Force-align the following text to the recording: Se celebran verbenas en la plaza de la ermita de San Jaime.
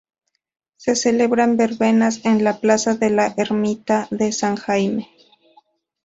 Se 0.77 0.95
celebran 0.95 1.57
verbenas 1.57 2.25
en 2.25 2.43
la 2.43 2.59
plaza 2.59 2.95
de 2.95 3.11
la 3.11 3.35
ermita 3.37 4.07
de 4.09 4.31
San 4.31 4.55
Jaime. 4.55 5.07